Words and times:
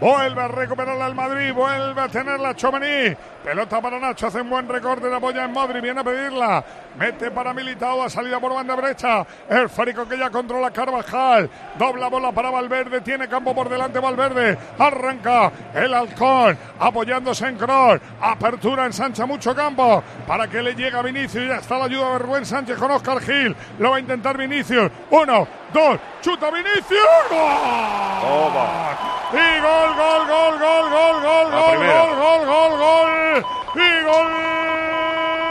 Vuelve 0.00 0.40
a 0.40 0.48
recuperarla 0.48 1.08
el 1.08 1.14
Madrid, 1.14 1.52
vuelve 1.52 2.00
a 2.00 2.08
tenerla 2.08 2.54
Chomení. 2.54 3.16
Pelota 3.42 3.80
para 3.80 3.98
Nacho, 3.98 4.28
hace 4.28 4.40
un 4.40 4.50
buen 4.50 4.68
recorte, 4.68 5.08
la 5.08 5.16
apoya 5.16 5.44
en 5.44 5.52
Madrid, 5.52 5.82
viene 5.82 6.00
a 6.00 6.04
pedirla. 6.04 6.64
Mete 6.96 7.30
para 7.32 7.52
Militao, 7.52 8.04
a 8.04 8.10
salida 8.10 8.38
por 8.38 8.54
banda 8.54 8.76
derecha. 8.76 9.26
El 9.48 9.68
Férico 9.68 10.08
que 10.08 10.16
ya 10.16 10.30
controla 10.30 10.70
Carvajal. 10.70 11.50
Dobla 11.76 12.08
bola 12.08 12.30
para 12.30 12.50
Valverde, 12.50 13.00
tiene 13.00 13.28
campo 13.28 13.54
por 13.54 13.68
delante 13.68 13.98
Valverde. 13.98 14.56
Arranca 14.78 15.50
el 15.74 15.92
halcón, 15.92 16.56
apoyándose 16.78 17.48
en 17.48 17.56
Kroos. 17.56 18.00
Apertura 18.20 18.86
en 18.86 18.92
Sancha, 18.92 19.26
mucho 19.26 19.54
campo. 19.54 20.02
Para 20.26 20.46
que 20.46 20.62
le 20.62 20.74
llegue 20.74 20.96
a 20.96 21.02
Vinicius, 21.02 21.48
ya 21.48 21.56
está 21.56 21.76
la 21.76 21.86
ayuda 21.86 22.12
de 22.12 22.18
Rubén 22.18 22.46
Sánchez 22.46 22.78
con 22.78 22.90
Oscar 22.92 23.20
Gil. 23.20 23.54
Lo 23.78 23.90
va 23.90 23.96
a 23.96 24.00
intentar 24.00 24.36
Vinicius. 24.36 24.90
Uno, 25.10 25.48
dos, 25.72 25.98
chuta 26.20 26.50
Vinicius. 26.50 27.02
¡Gol! 27.30 28.52
Gol, 29.68 29.90
gol, 30.00 30.22
gol, 30.32 30.54
gol, 30.58 30.86
gol, 30.90 31.16
gol, 31.20 31.50
La 31.50 31.60
gol, 31.60 31.76
primera. 31.76 32.04
gol, 32.04 32.12
gol, 32.20 32.42
gol, 32.46 32.72
gol. 32.78 33.44
Y 33.74 34.04
gol. 34.08 34.28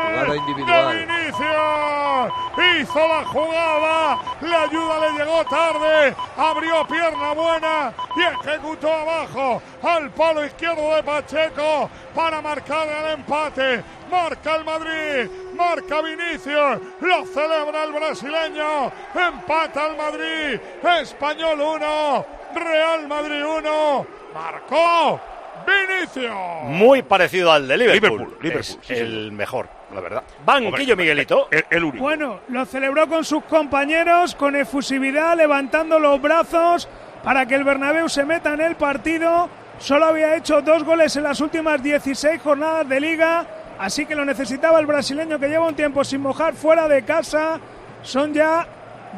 Jugada 0.07 0.35
individual. 0.35 0.87
De 0.87 1.05
Vinicius. 1.05 2.33
Hizo 2.81 3.07
la 3.07 3.25
jugada. 3.25 4.17
La 4.41 4.61
ayuda 4.63 4.99
le 4.99 5.09
llegó 5.17 5.45
tarde. 5.45 6.15
Abrió 6.35 6.87
pierna 6.87 7.33
buena 7.33 7.93
y 8.15 8.21
ejecutó 8.23 8.91
abajo 8.91 9.61
al 9.83 10.09
palo 10.11 10.45
izquierdo 10.45 10.95
de 10.95 11.03
Pacheco 11.03 11.89
para 12.15 12.41
marcar 12.41 12.87
el 12.87 13.19
empate. 13.19 13.83
Marca 14.09 14.55
el 14.55 14.63
Madrid, 14.63 15.29
marca 15.53 16.01
Vinicius, 16.01 16.79
lo 17.01 17.25
celebra 17.25 17.83
el 17.83 17.91
brasileño, 17.91 18.89
empata 19.13 19.87
el 19.87 19.97
Madrid, 19.97 20.61
Español 21.01 21.59
1, 21.59 22.25
Real 22.55 23.07
Madrid 23.07 23.43
1, 23.45 24.07
marcó 24.33 25.19
Vinicius. 25.65 26.31
Muy 26.63 27.01
parecido 27.03 27.51
al 27.51 27.67
de 27.67 27.77
Liverpool. 27.77 28.09
Liverpool, 28.11 28.37
Liverpool, 28.41 28.61
Es 28.61 28.79
sí, 28.81 28.93
el 28.93 29.31
mejor, 29.31 29.67
la 29.93 30.01
verdad. 30.01 30.23
Banquillo, 30.45 30.93
Hombre, 30.93 30.95
Miguelito. 30.95 31.47
El, 31.51 31.65
el 31.69 31.83
único. 31.83 32.03
Bueno, 32.03 32.39
lo 32.49 32.65
celebró 32.65 33.07
con 33.07 33.23
sus 33.25 33.43
compañeros, 33.45 34.35
con 34.35 34.55
efusividad, 34.55 35.35
levantando 35.35 35.99
los 35.99 36.21
brazos 36.21 36.87
para 37.23 37.45
que 37.45 37.55
el 37.55 37.63
Bernabéu 37.63 38.07
se 38.07 38.23
meta 38.25 38.53
en 38.53 38.61
el 38.61 38.75
partido. 38.75 39.49
Solo 39.79 40.05
había 40.05 40.35
hecho 40.35 40.61
dos 40.61 40.83
goles 40.83 41.15
en 41.17 41.23
las 41.23 41.39
últimas 41.41 41.83
16 41.83 42.41
jornadas 42.41 42.87
de 42.87 42.99
liga, 42.99 43.45
así 43.77 44.05
que 44.05 44.15
lo 44.15 44.25
necesitaba 44.25 44.79
el 44.79 44.85
brasileño 44.85 45.37
que 45.37 45.49
lleva 45.49 45.67
un 45.67 45.75
tiempo 45.75 46.03
sin 46.03 46.21
mojar 46.21 46.53
fuera 46.55 46.87
de 46.87 47.03
casa. 47.03 47.59
Son 48.01 48.33
ya 48.33 48.65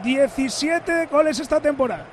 17 0.04 1.06
goles 1.06 1.40
esta 1.40 1.60
temporada. 1.60 2.06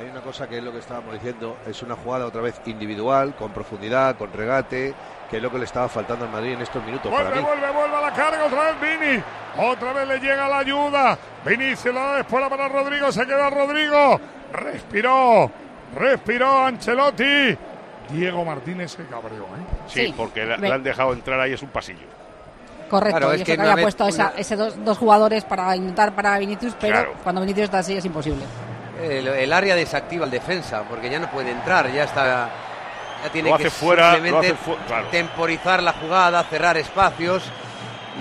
Hay 0.00 0.08
una 0.08 0.22
cosa 0.22 0.48
que 0.48 0.56
es 0.58 0.64
lo 0.64 0.72
que 0.72 0.78
estábamos 0.78 1.12
diciendo, 1.12 1.58
es 1.66 1.82
una 1.82 1.94
jugada 1.94 2.24
otra 2.24 2.40
vez 2.40 2.58
individual, 2.64 3.34
con 3.34 3.52
profundidad, 3.52 4.16
con 4.16 4.32
regate, 4.32 4.94
que 5.30 5.36
es 5.36 5.42
lo 5.42 5.50
que 5.50 5.58
le 5.58 5.64
estaba 5.66 5.90
faltando 5.90 6.24
al 6.24 6.30
Madrid 6.30 6.52
en 6.54 6.62
estos 6.62 6.82
minutos 6.82 7.12
para 7.12 7.24
Vuelve, 7.24 7.36
mí. 7.40 7.46
vuelve, 7.46 7.70
vuelve 7.70 7.96
a 7.96 8.00
la 8.00 8.12
carga 8.12 8.44
otra 8.46 8.72
vez 8.72 8.80
Vini. 8.80 9.22
Otra 9.58 9.92
vez 9.92 10.08
le 10.08 10.18
llega 10.20 10.48
la 10.48 10.58
ayuda. 10.60 11.18
Vinicius 11.44 11.94
la 11.94 12.00
da 12.00 12.16
después 12.16 12.48
para 12.48 12.68
Rodrigo. 12.68 13.12
Se 13.12 13.26
queda 13.26 13.50
Rodrigo. 13.50 14.18
Respiró. 14.54 15.50
Respiró 15.94 16.66
Ancelotti. 16.66 17.56
Diego 18.10 18.42
Martínez 18.44 18.92
se 18.92 19.04
cabreó, 19.06 19.44
¿eh? 19.44 19.66
Sí, 19.86 20.06
Sí. 20.06 20.14
porque 20.16 20.46
le 20.46 20.72
han 20.72 20.82
dejado 20.82 21.12
entrar 21.12 21.38
ahí, 21.40 21.52
es 21.52 21.62
un 21.62 21.68
pasillo. 21.68 22.06
Correcto, 22.88 23.18
Claro, 23.18 23.32
y 23.32 23.36
es 23.36 23.42
eso 23.42 23.46
que 23.46 23.54
que 23.56 23.60
había 23.60 23.74
vez- 23.76 23.84
puesto 23.84 24.08
esa- 24.08 24.30
una- 24.30 24.38
ese 24.40 24.56
dos, 24.56 24.82
dos 24.84 24.98
jugadores 24.98 25.44
para 25.44 25.76
intentar 25.76 26.12
para 26.12 26.38
Vinicius, 26.38 26.74
pero 26.80 26.92
Claro. 26.94 27.12
cuando 27.22 27.40
Vinicius 27.42 27.64
está 27.64 27.78
así 27.80 27.96
es 27.96 28.04
imposible. 28.04 28.44
El, 29.02 29.28
el 29.28 29.52
área 29.52 29.74
desactiva 29.74 30.24
al 30.24 30.30
defensa, 30.30 30.82
porque 30.88 31.08
ya 31.10 31.18
no 31.18 31.30
puede 31.30 31.50
entrar, 31.50 31.90
ya 31.92 32.04
está. 32.04 32.50
Ya 33.24 33.30
tiene 33.30 33.50
Lo 33.50 33.58
que 33.58 33.70
fuera, 33.70 34.08
lo 34.08 34.12
simplemente 34.14 34.46
hace 34.48 34.56
fu- 34.56 34.76
claro. 34.86 35.08
temporizar 35.10 35.82
la 35.82 35.92
jugada, 35.92 36.42
cerrar 36.44 36.76
espacios. 36.76 37.42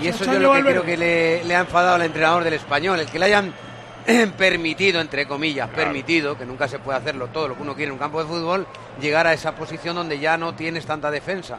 Y 0.02 0.08
eso 0.08 0.26
yo 0.26 0.40
lo 0.40 0.54
que 0.54 0.62
creo 0.62 0.84
que 0.84 0.98
le, 0.98 1.44
le 1.44 1.56
ha 1.56 1.60
enfadado 1.60 1.96
al 1.96 2.02
entrenador 2.04 2.44
del 2.44 2.54
español, 2.54 3.00
el 3.00 3.08
que 3.08 3.18
le 3.20 3.26
hayan 3.26 3.54
permitido, 4.38 5.02
entre 5.02 5.26
comillas, 5.28 5.70
permitido, 5.70 6.38
que 6.38 6.46
nunca 6.46 6.68
se 6.68 6.80
puede 6.80 6.98
hacerlo 6.98 7.28
todo 7.28 7.48
lo 7.50 7.56
que 7.56 7.62
uno 7.62 7.76
quiere 7.76 7.88
en 7.90 7.94
un 7.94 8.00
campo 8.00 8.22
de 8.22 8.28
fútbol, 8.28 8.68
llegar 9.02 9.26
a 9.28 9.34
esa 9.34 9.54
posición 9.56 9.96
donde 9.96 10.20
ya 10.20 10.38
no 10.38 10.54
tienes 10.56 10.86
tanta 10.86 11.10
defensa. 11.12 11.58